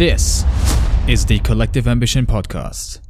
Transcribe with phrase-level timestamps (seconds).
[0.00, 0.46] This
[1.06, 3.00] is the Collective Ambition Podcast.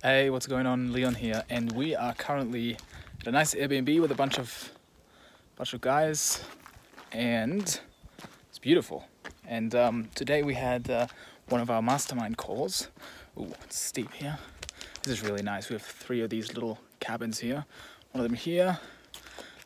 [0.00, 0.92] Hey, what's going on?
[0.92, 2.76] Leon here, and we are currently
[3.20, 4.70] at a nice Airbnb with a bunch of
[5.56, 6.44] bunch of guys,
[7.10, 7.80] and
[8.48, 9.08] it's beautiful.
[9.44, 11.08] And um, today we had uh,
[11.48, 12.86] one of our mastermind calls.
[13.36, 14.38] Ooh, it's steep here.
[15.02, 15.68] This is really nice.
[15.68, 17.64] We have three of these little cabins here.
[18.12, 18.78] One of them here,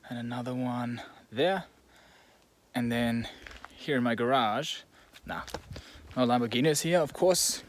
[0.09, 1.65] and another one there,
[2.75, 3.29] and then
[3.77, 4.77] here in my garage.
[5.27, 5.41] Nah,
[6.17, 7.63] no Lamborghinis here, of course,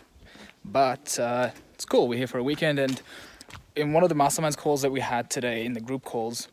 [0.65, 2.09] but uh, it's cool.
[2.09, 3.01] We're here for a weekend, and
[3.77, 6.49] in one of the masterminds calls that we had today, in the group calls,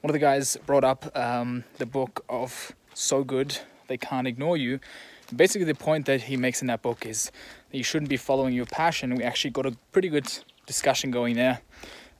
[0.00, 4.56] one of the guys brought up um, the book of So Good They Can't Ignore
[4.56, 4.78] You.
[5.34, 7.32] Basically, the point that he makes in that book is
[7.72, 9.12] that you shouldn't be following your passion.
[9.16, 10.30] We actually got a pretty good
[10.66, 11.62] discussion going there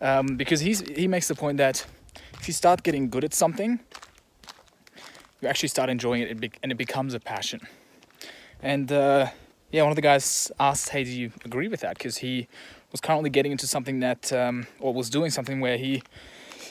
[0.00, 1.86] um, because he's, he makes the point that
[2.40, 3.78] if you start getting good at something,
[5.40, 7.60] you actually start enjoying it and it becomes a passion.
[8.64, 9.28] And uh,
[9.70, 12.48] yeah, one of the guys asked, "Hey, do you agree with that?" Because he
[12.90, 16.02] was currently getting into something that, um, or was doing something where he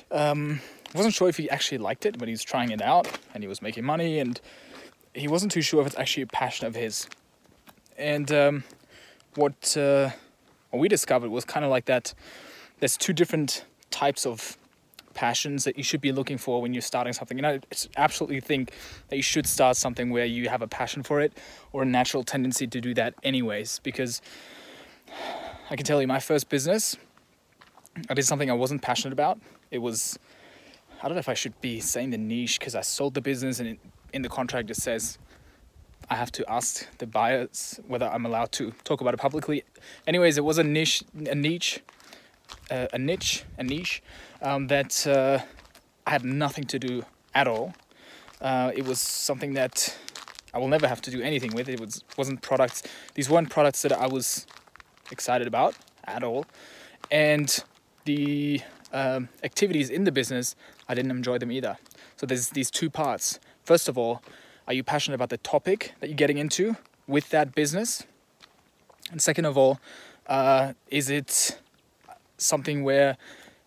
[0.10, 0.60] um,
[0.96, 3.48] wasn't sure if he actually liked it, but he was trying it out and he
[3.48, 4.42] was making money, and
[5.14, 7.08] he wasn't too sure if it's actually a passion of his.
[7.96, 8.64] And um,
[9.36, 10.10] what uh,
[10.72, 12.16] what we discovered was kind of like that.
[12.80, 14.58] There's two different types of
[15.14, 17.38] passions that you should be looking for when you're starting something.
[17.38, 17.60] And I
[17.98, 18.72] absolutely think
[19.10, 21.34] that you should start something where you have a passion for it
[21.72, 23.80] or a natural tendency to do that, anyways.
[23.80, 24.22] Because
[25.70, 26.98] I can tell you, my first business,
[28.10, 29.40] I did something I wasn't passionate about.
[29.72, 30.18] It was,
[31.02, 33.60] I don't know if I should be saying the niche because I sold the business
[33.60, 33.78] and
[34.14, 35.18] in the contract it says
[36.10, 39.64] I have to ask the buyers whether I'm allowed to talk about it publicly.
[40.06, 41.82] Anyways, it was a niche, a niche,
[42.70, 44.02] a niche, a niche
[44.42, 45.40] um, that uh,
[46.06, 47.74] I had nothing to do at all.
[48.42, 49.96] Uh, it was something that
[50.54, 51.70] I will never have to do anything with.
[51.70, 52.84] It was wasn't products.
[53.16, 54.46] These weren't products that I was
[55.12, 56.46] excited about at all,
[57.10, 57.64] and
[58.06, 60.56] the um, activities in the business
[60.88, 61.78] I didn't enjoy them either.
[62.18, 63.40] So there's these two parts.
[63.64, 64.22] First of all,
[64.68, 66.76] are you passionate about the topic that you're getting into
[67.08, 68.04] with that business?
[69.12, 69.80] And second of all,
[70.28, 71.60] uh, is it
[72.38, 73.18] something where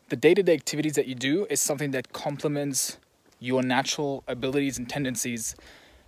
[0.09, 2.99] the day-to-day activities that you do is something that complements
[3.41, 5.54] your natural abilities and tendencies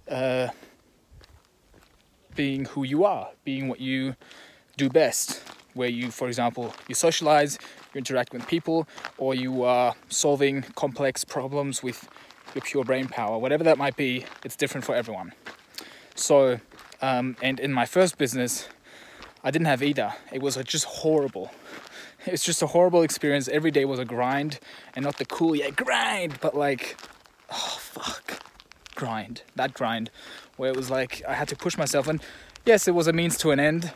[0.08, 0.48] uh,
[2.34, 4.14] being who you are being what you
[4.76, 5.42] do best
[5.74, 7.58] where you for example you socialize
[7.92, 8.86] you interact with people
[9.18, 12.08] or you are solving complex problems with
[12.54, 13.38] your pure brain power.
[13.38, 15.32] Whatever that might be it's different for everyone.
[16.14, 16.60] So
[17.02, 18.68] um, and in my first business
[19.44, 20.14] i didn't have either.
[20.32, 21.50] It was just horrible
[22.26, 23.48] it's just a horrible experience.
[23.48, 24.58] Every day was a grind,
[24.94, 26.96] and not the cool, yeah, grind, but like,
[27.50, 28.42] oh fuck,
[28.94, 29.42] grind.
[29.56, 30.10] That grind,
[30.56, 32.22] where it was like I had to push myself, and
[32.64, 33.92] yes, it was a means to an end,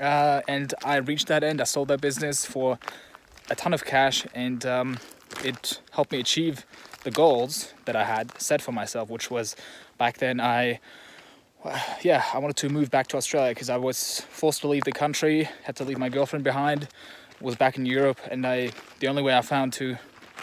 [0.00, 1.60] uh, and I reached that end.
[1.60, 2.78] I sold that business for
[3.50, 4.98] a ton of cash, and um,
[5.42, 6.66] it helped me achieve
[7.02, 9.56] the goals that I had set for myself, which was
[9.98, 10.80] back then I
[12.02, 14.92] yeah, I wanted to move back to Australia because I was forced to leave the
[14.92, 16.88] country, had to leave my girlfriend behind,
[17.40, 19.96] was back in Europe, and I the only way I found to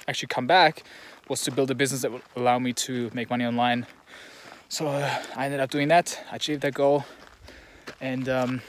[0.08, 0.84] actually come back
[1.28, 3.86] was to build a business that would allow me to make money online.
[4.70, 6.24] So uh, I ended up doing that.
[6.32, 7.06] I achieved that goal,
[8.00, 8.62] and um,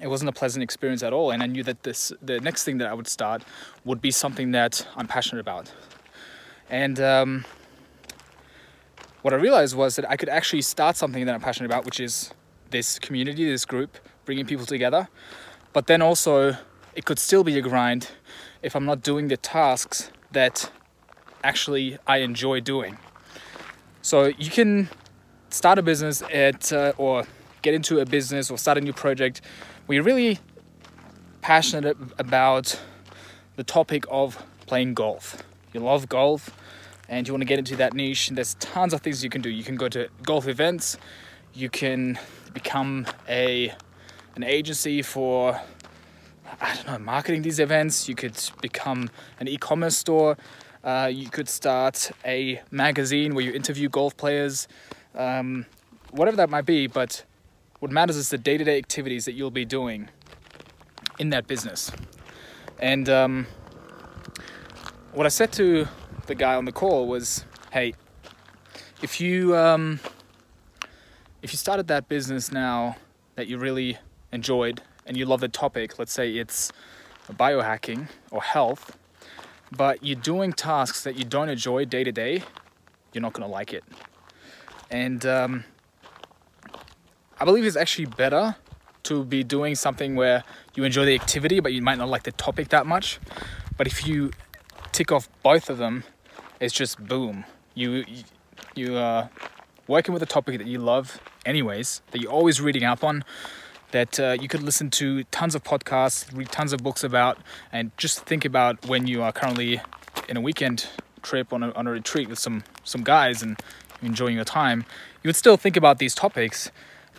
[0.00, 1.30] it wasn't a pleasant experience at all.
[1.30, 3.42] And I knew that this the next thing that I would start
[3.84, 5.72] would be something that I'm passionate about.
[6.70, 7.44] And um,
[9.22, 12.00] what I realized was that I could actually start something that I'm passionate about, which
[12.00, 12.30] is
[12.70, 15.08] this community, this group, bringing people together.
[15.72, 16.56] But then also
[16.98, 18.10] it could still be a grind
[18.60, 20.68] if I'm not doing the tasks that
[21.44, 22.98] actually I enjoy doing.
[24.02, 24.88] So you can
[25.48, 27.22] start a business at uh, or
[27.62, 29.42] get into a business or start a new project
[29.86, 30.40] where you're really
[31.40, 32.80] passionate about
[33.54, 35.40] the topic of playing golf.
[35.72, 36.50] You love golf
[37.08, 38.30] and you want to get into that niche.
[38.30, 39.50] There's tons of things you can do.
[39.50, 40.98] You can go to golf events.
[41.54, 42.18] You can
[42.52, 43.72] become a
[44.34, 45.60] an agency for
[46.60, 48.08] I don't know, marketing these events.
[48.08, 49.10] You could become
[49.40, 50.36] an e-commerce store.
[50.82, 54.68] Uh, you could start a magazine where you interview golf players,
[55.14, 55.66] um,
[56.10, 56.86] whatever that might be.
[56.86, 57.24] But
[57.80, 60.08] what matters is the day-to-day activities that you'll be doing
[61.18, 61.90] in that business.
[62.78, 63.46] And um,
[65.12, 65.88] what I said to
[66.26, 67.94] the guy on the call was, "Hey,
[69.02, 70.00] if you um,
[71.42, 72.96] if you started that business now
[73.34, 73.98] that you really
[74.32, 76.70] enjoyed and you love the topic, let's say it's
[77.32, 78.96] biohacking or health,
[79.76, 82.42] but you're doing tasks that you don't enjoy day to day,
[83.12, 83.84] you're not gonna like it.
[84.90, 85.64] And um,
[87.40, 88.56] I believe it's actually better
[89.04, 90.44] to be doing something where
[90.74, 93.18] you enjoy the activity, but you might not like the topic that much.
[93.76, 94.30] But if you
[94.92, 96.04] tick off both of them,
[96.60, 97.44] it's just boom.
[97.74, 98.04] You
[98.74, 99.30] you are
[99.86, 103.24] working with a topic that you love, anyways, that you're always reading up on,
[103.90, 107.38] that uh, you could listen to tons of podcasts, read tons of books about,
[107.72, 109.80] and just think about when you are currently
[110.28, 110.88] in a weekend
[111.22, 113.58] trip on a, on a retreat with some some guys and
[114.02, 114.84] enjoying your time.
[115.22, 116.70] You would still think about these topics,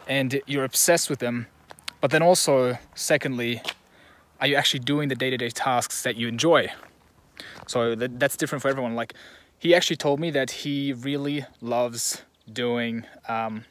[0.08, 1.48] and you're obsessed with them.
[2.02, 3.62] But then also, secondly,
[4.40, 6.72] are you actually doing the day-to-day tasks that you enjoy?
[7.68, 8.96] So that, that's different for everyone.
[8.96, 9.14] Like
[9.58, 13.66] he actually told me that he really loves doing um,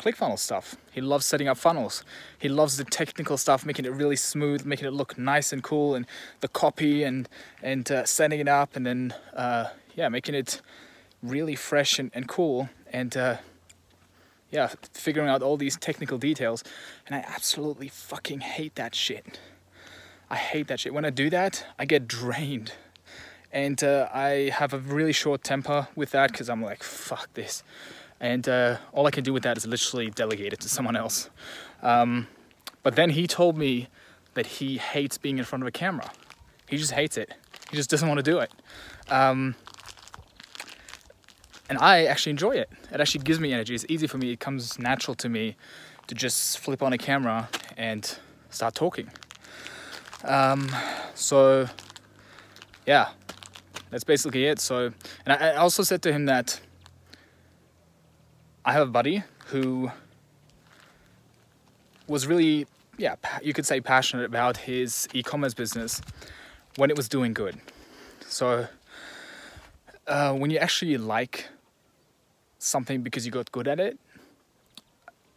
[0.00, 0.76] ClickFunnels stuff.
[0.90, 2.04] He loves setting up funnels.
[2.38, 5.94] He loves the technical stuff, making it really smooth, making it look nice and cool,
[5.94, 6.06] and
[6.40, 7.28] the copy and
[7.62, 10.62] and uh, setting it up, and then uh, yeah, making it
[11.22, 13.36] really fresh and, and cool, and uh,
[14.50, 16.64] yeah, figuring out all these technical details.
[17.06, 19.38] And I absolutely fucking hate that shit.
[20.30, 20.94] I hate that shit.
[20.94, 22.72] When I do that, I get drained.
[23.52, 27.64] And uh, I have a really short temper with that because I'm like, fuck this
[28.20, 31.30] and uh, all I can do with that is literally delegate it to someone else.
[31.82, 32.28] Um,
[32.82, 33.88] but then he told me
[34.34, 36.10] that he hates being in front of a camera.
[36.68, 37.32] He just hates it.
[37.70, 38.50] He just doesn't want to do it.
[39.08, 39.54] Um,
[41.68, 42.70] and I actually enjoy it.
[42.92, 43.74] It actually gives me energy.
[43.74, 44.32] It's easy for me.
[44.32, 45.56] It comes natural to me
[46.08, 48.18] to just flip on a camera and
[48.50, 49.10] start talking.
[50.24, 50.70] Um,
[51.14, 51.68] so,
[52.86, 53.10] yeah,
[53.90, 54.58] that's basically it.
[54.58, 54.92] So,
[55.24, 56.60] and I, I also said to him that
[58.70, 59.90] I have a buddy who
[62.06, 62.68] was really,
[62.98, 66.00] yeah, you could say passionate about his e commerce business
[66.76, 67.58] when it was doing good.
[68.28, 68.68] So,
[70.06, 71.48] uh, when you actually like
[72.60, 73.98] something because you got good at it,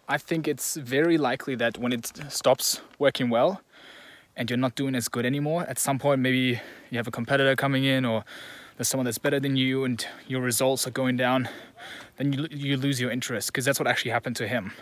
[0.08, 3.62] I think it's very likely that when it stops working well
[4.38, 7.56] and you're not doing as good anymore, at some point, maybe you have a competitor
[7.56, 8.26] coming in or
[8.78, 11.50] there's someone that's better than you and your results are going down,
[12.18, 14.74] then you, you lose your interest because that's what actually happened to him.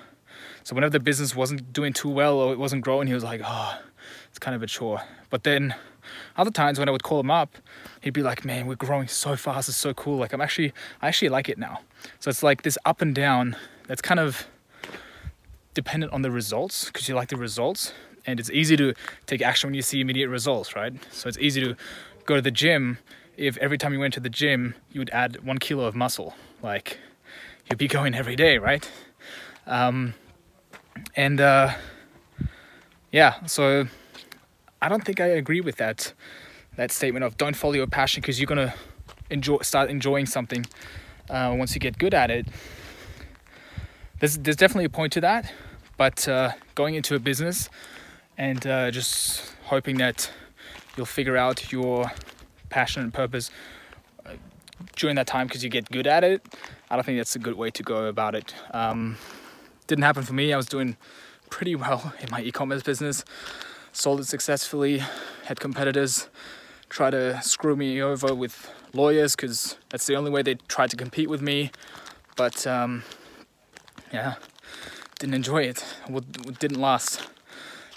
[0.64, 3.42] So whenever the business wasn't doing too well or it wasn't growing, he was like,
[3.44, 3.80] oh,
[4.30, 5.02] it's kind of a chore.
[5.30, 5.76] But then
[6.38, 7.58] other times when I would call him up,
[8.02, 9.70] he'd be like, man, we're growing so fast.
[9.70, 10.18] It's so cool.
[10.18, 11.82] Like I'm actually, I actually like it now.
[12.20, 13.56] So it's like this up and down
[13.88, 14.48] that's kind of
[15.74, 17.94] dependent on the results because you like the results
[18.26, 18.94] and it's easy to
[19.26, 20.94] take action when you see immediate results, right?
[21.12, 21.76] So it's easy to
[22.26, 23.00] go to the gym
[23.38, 26.36] if every time you went to the gym, you would add one kilo of muscle.
[26.62, 27.00] Like,
[27.72, 28.90] you'd be going every day, right?
[29.66, 30.14] Um,
[31.16, 31.74] and uh,
[33.14, 33.88] yeah, so
[34.82, 36.14] I don't think I agree with that
[36.76, 38.74] that statement of don't follow your passion because you're gonna
[39.30, 40.66] enjoy start enjoying something
[41.30, 42.46] uh, once you get good at it.
[44.20, 45.54] There's there's definitely a point to that,
[45.96, 47.70] but uh, going into a business
[48.38, 50.30] and uh, just hoping that
[50.98, 52.12] you'll figure out your
[52.70, 53.50] passion and purpose
[54.96, 56.46] during that time because you get good at it.
[56.90, 58.54] I don't think that's a good way to go about it.
[58.72, 59.18] Um,
[59.88, 60.54] didn't happen for me.
[60.54, 60.98] I was doing
[61.50, 63.24] pretty well in my e-commerce business,
[63.92, 65.02] sold it successfully,
[65.46, 66.30] had competitors
[66.92, 70.98] try to screw me over with lawyers because that's the only way they tried to
[70.98, 71.72] compete with me.
[72.36, 73.04] But um,
[74.12, 74.36] yeah,
[75.18, 75.84] didn't enjoy it.
[76.60, 77.28] didn't last.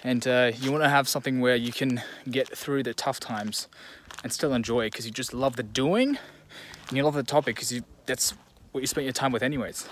[0.05, 3.67] And uh, you want to have something where you can get through the tough times
[4.23, 6.19] and still enjoy it because you just love the doing
[6.89, 8.35] and you love the topic because that's
[8.73, 9.89] what you spent your time with anyways.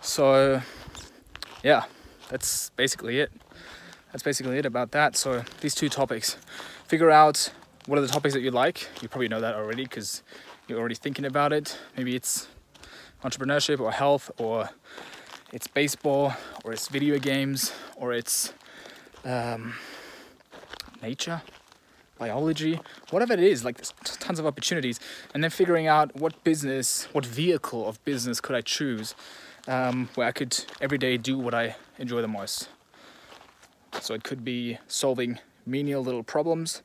[0.00, 0.62] So
[1.62, 1.84] yeah,
[2.28, 3.32] that's basically it.
[4.12, 5.16] That's basically it about that.
[5.16, 6.36] So these two topics,
[6.86, 7.52] figure out
[7.86, 8.88] what are the topics that you like.
[9.00, 10.22] You probably know that already because
[10.68, 11.78] you're already thinking about it.
[11.96, 12.48] Maybe it's
[13.24, 14.68] entrepreneurship or health or
[15.52, 18.52] it's baseball or it's video games or it's
[19.24, 19.74] um,
[21.02, 21.42] nature
[22.22, 22.78] biology,
[23.10, 23.92] whatever it is, like there's
[24.26, 25.00] tons of opportunities.
[25.34, 29.14] And then figuring out what business, what vehicle of business could I choose
[29.66, 32.68] um, where I could every day do what I enjoy the most.
[34.00, 36.82] So it could be solving menial little problems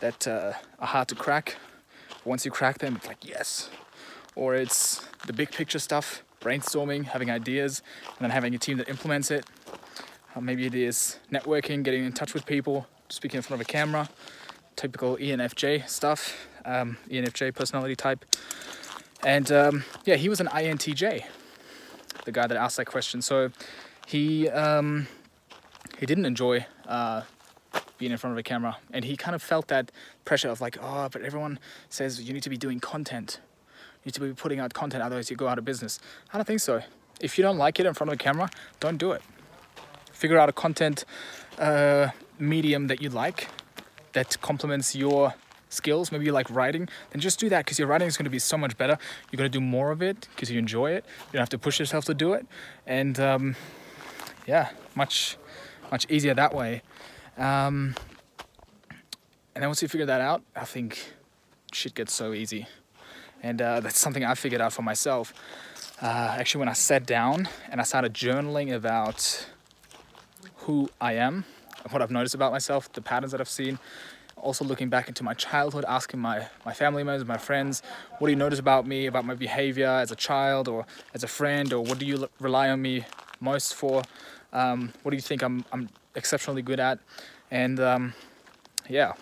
[0.00, 1.56] that uh, are hard to crack.
[2.24, 3.70] Once you crack them, it's like, yes.
[4.34, 4.80] Or it's
[5.26, 9.46] the big picture stuff, brainstorming, having ideas, and then having a team that implements it.
[10.34, 13.70] Uh, maybe it is networking, getting in touch with people, speaking in front of a
[13.70, 14.08] camera
[14.76, 18.24] typical ENFJ stuff, um, ENFJ personality type.
[19.24, 21.24] And um, yeah, he was an INTJ,
[22.24, 23.22] the guy that asked that question.
[23.22, 23.50] So
[24.06, 25.08] he um,
[25.98, 27.22] he didn't enjoy uh,
[27.98, 29.90] being in front of a camera, and he kind of felt that
[30.24, 33.40] pressure of like, oh, but everyone says you need to be doing content,
[34.04, 35.98] you need to be putting out content, otherwise you go out of business.
[36.32, 36.82] I don't think so.
[37.18, 39.22] If you don't like it in front of a camera, don't do it.
[40.12, 41.04] figure out a content
[41.58, 43.48] uh, medium that you like
[44.16, 45.34] that complements your
[45.68, 46.10] skills.
[46.10, 48.38] Maybe you like writing, then just do that because your writing is going to be
[48.38, 48.96] so much better.
[49.30, 51.04] You're going to do more of it because you enjoy it.
[51.26, 52.46] You don't have to push yourself to do it,
[52.86, 53.56] and um,
[54.46, 55.36] yeah, much
[55.92, 56.82] much easier that way.
[57.36, 57.94] Um,
[59.54, 61.12] and then once you figure that out, I think
[61.72, 62.66] shit gets so easy.
[63.42, 65.34] And uh, that's something I figured out for myself.
[66.00, 69.46] Uh, actually, when I sat down and I started journaling about
[70.64, 71.44] who I am,
[71.90, 73.78] what I've noticed about myself, the patterns that I've seen,
[74.36, 77.82] also looking back into my childhood, asking my, my family members, my friends,
[78.18, 81.28] what do you notice about me, about my behavior as a child or as a
[81.28, 83.04] friend, or what do you rely on me
[83.40, 84.02] most for?
[84.52, 86.98] Um, what do you think I'm, I'm exceptionally good at?
[87.50, 88.14] And um,
[88.88, 89.12] yeah,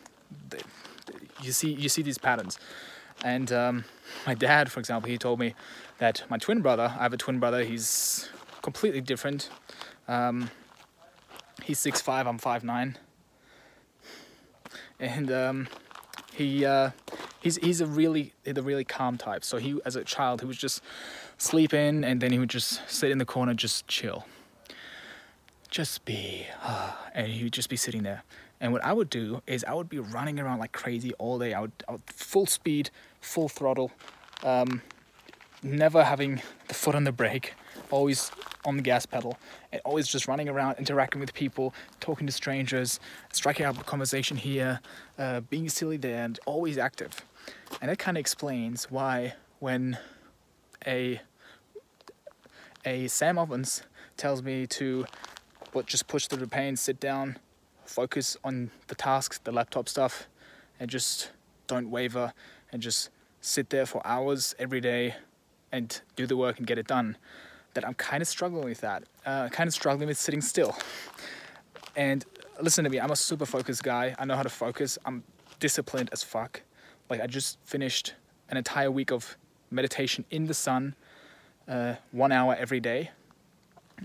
[1.42, 2.58] you see you see these patterns.
[3.22, 3.84] And um,
[4.26, 5.54] my dad, for example, he told me
[5.98, 8.28] that my twin brother, I have a twin brother, he's
[8.62, 9.50] completely different.
[10.08, 10.50] Um,
[11.64, 12.96] he's 6'5", I'm 5'9".
[15.00, 15.68] And um,
[16.32, 16.90] he uh,
[17.40, 19.44] he's he's a really the really calm type.
[19.44, 20.82] So he as a child he was just
[21.36, 24.26] sleep in and then he would just sit in the corner just chill.
[25.68, 26.46] Just be
[27.14, 28.22] and he would just be sitting there.
[28.60, 31.52] And what I would do is I would be running around like crazy all day.
[31.52, 32.90] I would, I would full speed,
[33.20, 33.90] full throttle,
[34.42, 34.80] um,
[35.62, 37.54] never having the foot on the brake,
[37.94, 38.32] always
[38.64, 39.38] on the gas pedal,
[39.70, 42.98] and always just running around, interacting with people, talking to strangers,
[43.32, 44.80] striking up a conversation here,
[45.16, 47.24] uh, being silly there, and always active.
[47.80, 49.96] And that kind of explains why when
[50.84, 51.20] a
[52.84, 53.84] a Sam Ovens
[54.16, 55.06] tells me to
[55.72, 57.38] but just push through the pain, sit down,
[57.84, 60.26] focus on the tasks, the laptop stuff,
[60.80, 61.30] and just
[61.68, 62.32] don't waver
[62.72, 63.10] and just
[63.40, 65.14] sit there for hours every day
[65.70, 67.16] and do the work and get it done.
[67.74, 69.04] That I'm kind of struggling with that.
[69.26, 70.76] Uh, kind of struggling with sitting still.
[71.96, 72.24] And
[72.60, 74.14] listen to me, I'm a super focused guy.
[74.18, 74.98] I know how to focus.
[75.04, 75.22] I'm
[75.60, 76.62] disciplined as fuck.
[77.10, 78.14] Like I just finished
[78.50, 79.36] an entire week of
[79.70, 80.94] meditation in the sun,
[81.68, 83.10] uh, one hour every day,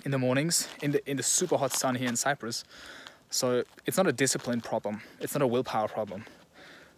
[0.06, 2.64] in the mornings, in the in the super hot sun here in Cyprus.
[3.30, 5.02] So it's not a discipline problem.
[5.20, 6.26] It's not a willpower problem.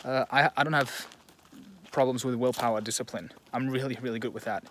[0.06, 1.08] Uh, I, I don't have
[1.92, 3.32] problems with willpower discipline.
[3.54, 4.64] I'm really, really good with that.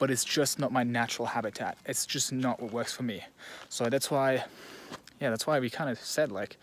[0.00, 1.78] But it's just not my natural habitat.
[1.86, 3.22] It's just not what works for me.
[3.68, 4.44] So that's why,
[5.20, 6.56] yeah, that's why we kind of said, like,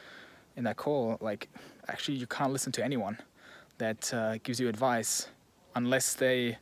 [0.58, 1.48] in that call, like,
[1.88, 3.20] actually, you can't listen to anyone
[3.77, 5.29] that uh, gives you advice
[5.75, 6.58] unless they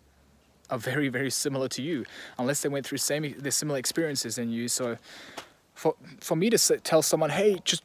[0.69, 2.05] are very, very similar to you,
[2.37, 4.67] unless they went through same, the similar experiences than you.
[4.67, 4.97] So
[5.73, 7.83] for for me to tell someone, hey, just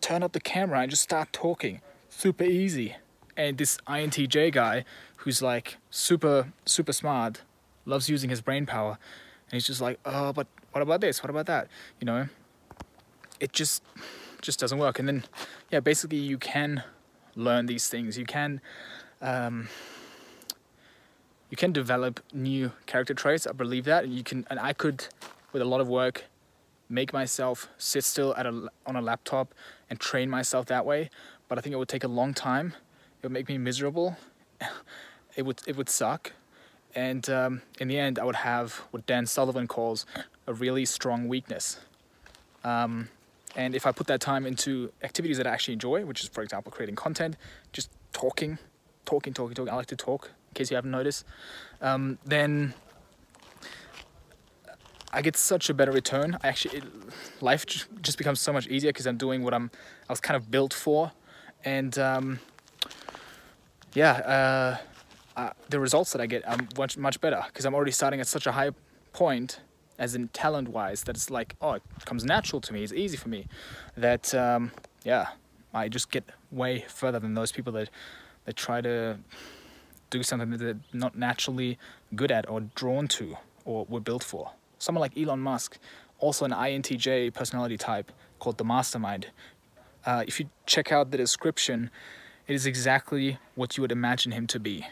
[0.00, 2.96] turn up the camera and just start talking, super easy.
[3.36, 4.84] And this INTJ guy,
[5.16, 7.42] who's like super super smart,
[7.84, 8.98] loves using his brain power,
[9.46, 11.22] and he's just like, oh, but what about this?
[11.22, 11.68] What about that?
[12.00, 12.28] You know,
[13.40, 13.82] it just
[14.40, 14.98] just doesn't work.
[14.98, 15.24] And then,
[15.70, 16.82] yeah, basically you can
[17.36, 18.18] learn these things.
[18.18, 18.60] You can.
[19.20, 19.68] Um,
[21.48, 23.46] you can develop new character traits.
[23.46, 24.46] I believe that, and you can.
[24.48, 25.06] And I could,
[25.52, 26.24] with a lot of work,
[26.88, 29.54] make myself sit still at a, on a laptop
[29.90, 31.10] and train myself that way.
[31.48, 32.74] But I think it would take a long time.
[33.18, 34.16] It would make me miserable.
[35.36, 36.32] it would it would suck.
[36.94, 40.06] And um, in the end, I would have what Dan Sullivan calls
[40.46, 41.80] a really strong weakness.
[42.64, 43.08] Um,
[43.56, 46.42] and if I put that time into activities that I actually enjoy, which is, for
[46.42, 47.36] example, creating content,
[47.72, 48.58] just talking,
[49.04, 51.24] talking, talking, talking, I like to talk, in case you haven't noticed,
[51.80, 52.74] um, then
[55.12, 56.38] I get such a better return.
[56.42, 56.84] I actually, it,
[57.42, 59.70] life just becomes so much easier because I'm doing what I'm,
[60.08, 61.12] I was kind of built for,
[61.64, 62.40] and um,
[63.94, 64.76] yeah, uh,
[65.36, 68.26] uh, the results that I get are much much better because I'm already starting at
[68.26, 68.70] such a high
[69.12, 69.60] point,
[69.98, 72.82] as in talent wise, that it's like oh, it comes natural to me.
[72.82, 73.46] It's easy for me.
[73.96, 74.72] That um,
[75.04, 75.28] yeah,
[75.72, 77.90] I just get way further than those people that
[78.44, 79.18] that try to
[80.10, 81.78] do something that they're not naturally
[82.14, 84.50] good at or drawn to or were built for
[84.82, 85.78] someone like Elon Musk,
[86.18, 88.10] also an INTJ personality type
[88.40, 89.28] called the mastermind.
[90.04, 91.90] Uh, if you check out the description,
[92.48, 94.84] it is exactly what you would imagine him to be.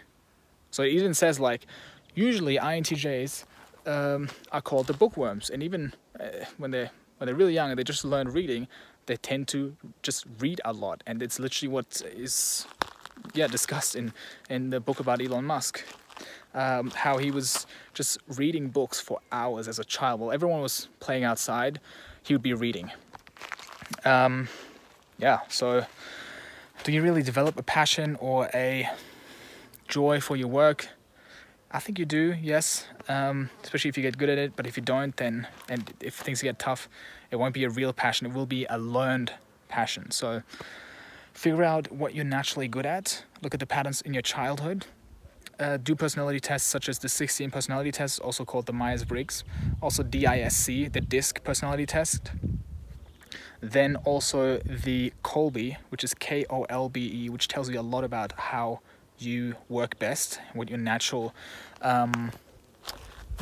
[0.71, 1.67] So it even says like,
[2.15, 3.45] usually INTJs
[3.87, 7.79] um, are called the bookworms, and even uh, when they when they're really young and
[7.79, 8.67] they just learn reading,
[9.07, 12.67] they tend to just read a lot, and it's literally what is
[13.35, 14.13] yeah discussed in
[14.49, 15.85] in the book about Elon Musk
[16.55, 20.21] um, how he was just reading books for hours as a child.
[20.21, 21.81] While everyone was playing outside,
[22.23, 22.91] he would be reading.
[24.05, 24.49] Um,
[25.19, 25.85] yeah, so
[26.85, 28.89] do you really develop a passion or a
[29.91, 30.89] joy for your work?
[31.73, 32.87] I think you do, yes.
[33.09, 34.57] Um, especially if you get good at it.
[34.57, 36.89] But if you don't, then and if things get tough,
[37.31, 38.27] It won't be a real passion.
[38.27, 39.35] It will be a learned
[39.69, 40.11] passion.
[40.11, 40.43] So
[41.33, 43.25] figure out what you're naturally good at.
[43.43, 44.87] Look at the patterns in your childhood.
[45.61, 49.45] Uh, do personality tests such as the 16 personality tests, also called the Myers Briggs,
[49.81, 52.33] also DISC, the DISC personality test.
[53.61, 57.83] Then also the Kolbe, which is K O L B E, which tells you a
[57.95, 58.81] lot about how
[59.23, 61.35] you work best, what your natural
[61.83, 62.33] um,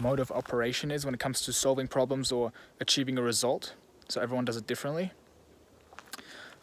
[0.00, 3.74] mode of operation is when it comes to solving problems or achieving a result.
[4.08, 5.12] So everyone does it differently.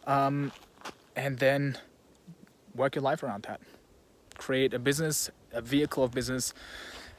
[0.06, 0.52] Um,
[1.14, 1.78] and then
[2.74, 3.60] work your life around that.
[4.38, 6.52] Create a business, a vehicle of business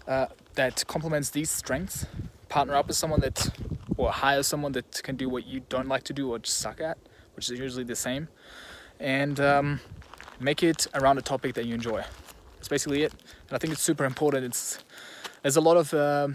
[0.08, 2.06] uh, that complements these strengths.
[2.50, 3.50] Partner up with someone that,
[3.98, 6.80] or hire someone that can do what you don't like to do or just suck
[6.80, 6.98] at,
[7.36, 8.27] which is usually the same.
[9.00, 9.80] And um,
[10.39, 12.03] make it around a topic that you enjoy.
[12.56, 13.12] That's basically it.
[13.12, 14.46] And I think it's super important.
[14.46, 14.79] It's
[15.41, 16.29] there's a lot of uh,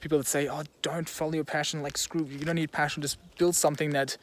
[0.00, 1.82] people that say, "Oh, don't follow your passion.
[1.82, 3.02] Like screw, you don't need passion.
[3.02, 4.16] Just build something that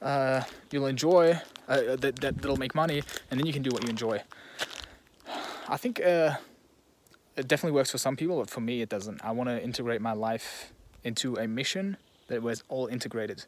[0.00, 3.82] uh, you'll enjoy, uh, that, that that'll make money, and then you can do what
[3.82, 4.22] you enjoy."
[5.68, 6.36] I think uh,
[7.36, 9.24] it definitely works for some people, but for me, it doesn't.
[9.24, 11.96] I want to integrate my life into a mission
[12.28, 13.44] that was all integrated.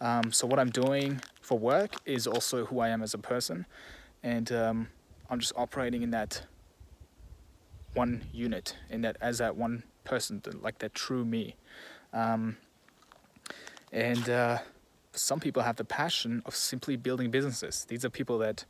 [0.00, 3.66] Um, so what I'm doing for work is also who I am as a person,
[4.22, 4.88] and um,
[5.30, 6.42] I'm just operating in that
[7.94, 11.56] one unit, in that as that one person, like that true me.
[12.12, 12.56] Um,
[13.92, 14.58] and uh,
[15.12, 17.86] some people have the passion of simply building businesses.
[17.88, 18.64] These are people that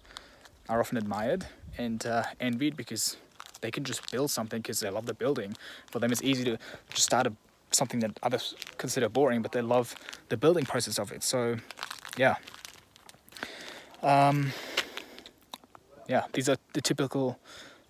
[0.69, 1.47] are often admired
[1.79, 3.17] and uh, envied because
[3.61, 5.57] they can just build something because they love the building.
[5.91, 6.59] For them, it's easy to
[6.91, 7.33] just start a,
[7.71, 9.95] something that others consider boring, but they love
[10.29, 11.23] the building process of it.
[11.23, 11.57] So,
[12.17, 12.37] yeah.
[14.03, 14.53] Um,
[16.09, 17.39] yeah, these are the typical,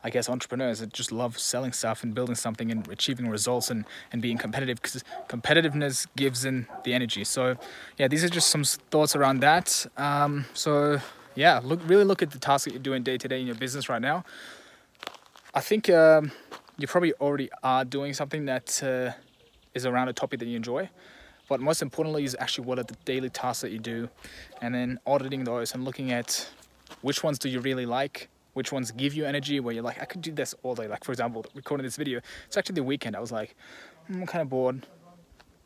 [0.02, 3.85] I guess, entrepreneurs that just love selling stuff and building something and achieving results and,
[4.12, 7.25] and being competitive because competitiveness gives in the energy.
[7.25, 7.56] So,
[7.99, 9.87] yeah, these are just some thoughts around that.
[9.96, 11.00] Um, so,
[11.35, 13.56] yeah, look really look at the tasks that you're doing day to day in your
[13.56, 14.25] business right now.
[15.54, 16.32] I think um,
[16.78, 19.12] you probably already are doing something that uh,
[19.75, 20.88] is around a topic that you enjoy.
[21.49, 24.08] But most importantly is actually what are the daily tasks that you do
[24.60, 26.49] and then auditing those and looking at
[27.02, 28.28] which ones do you really like?
[28.54, 30.89] Which ones give you energy where you're like i could do this all day.
[30.89, 33.17] Like for example recording this video it's actually the weekend.
[33.17, 33.54] I was like
[34.06, 34.87] hmm, i'm kind of bored.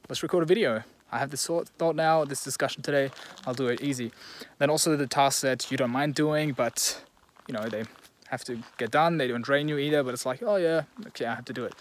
[0.09, 0.83] Let's record a video.
[1.13, 3.11] I have this thought now this discussion today.
[3.47, 4.13] I'll do it easy.
[4.59, 7.03] Then also the tasks that you don't mind doing but
[7.47, 7.85] you know they
[8.31, 11.27] have to get done they don't drain you either but it's like oh yeah okay
[11.27, 11.75] i have to do it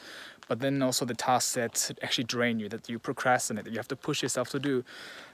[0.47, 3.87] but then also the tasks that actually drain you that you procrastinate that you have
[3.87, 4.83] to push yourself to do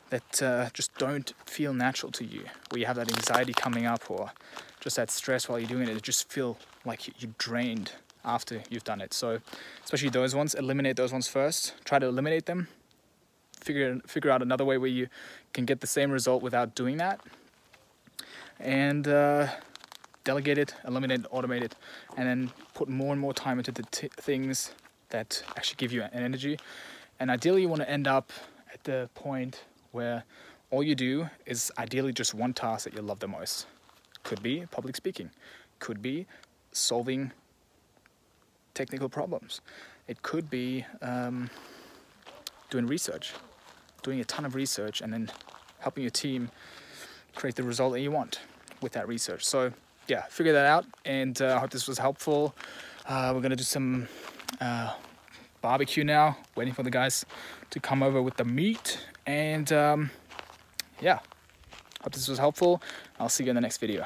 [0.10, 4.10] that uh, just don't feel natural to you, where you have that anxiety coming up
[4.10, 4.32] or
[4.80, 8.84] just that stress while you're doing it, it just feel like you're drained after you've
[8.84, 9.14] done it.
[9.14, 9.40] So,
[9.84, 11.74] especially those ones, eliminate those ones first.
[11.86, 12.68] Try to eliminate them.
[13.60, 15.08] Figure figure out another way where you
[15.54, 17.20] can get the same result without doing that.
[18.60, 19.48] And uh,
[20.26, 21.76] delegate it, eliminate it, automate it,
[22.18, 23.84] and then put more and more time into the
[24.18, 24.72] things
[25.10, 26.60] that actually give you an energy.
[27.20, 28.34] And ideally, you want to end up
[28.74, 30.26] at the point where
[30.72, 33.68] all you do is ideally just one task that you love the most.
[34.24, 35.30] Could be public speaking,
[35.80, 36.26] could be
[36.74, 37.32] solving
[38.74, 39.62] technical problems,
[40.08, 41.50] it could be um,
[42.70, 43.34] doing research,
[44.04, 45.32] doing a ton of research, and then
[45.80, 46.50] helping your team
[47.36, 48.40] create the result that you want
[48.82, 49.46] with that research.
[49.46, 49.72] So,
[50.08, 52.56] yeah, figure that out, and uh, I hope this was helpful.
[53.08, 54.08] Uh, we're gonna do some
[54.62, 54.94] uh,
[55.62, 57.26] barbecue now, waiting for the guys
[57.72, 60.12] to come over with the meat and um,
[61.02, 61.20] yeah,
[62.02, 62.82] hope this was helpful.
[63.20, 64.06] I'll see you in the next video.